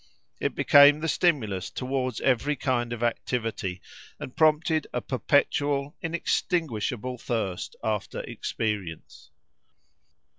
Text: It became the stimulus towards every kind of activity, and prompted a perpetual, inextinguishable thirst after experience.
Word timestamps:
It 0.39 0.55
became 0.55 0.99
the 0.99 1.07
stimulus 1.07 1.69
towards 1.69 2.21
every 2.21 2.55
kind 2.55 2.91
of 2.91 3.03
activity, 3.03 3.83
and 4.19 4.35
prompted 4.35 4.87
a 4.91 4.99
perpetual, 4.99 5.95
inextinguishable 6.01 7.19
thirst 7.19 7.75
after 7.83 8.21
experience. 8.21 9.29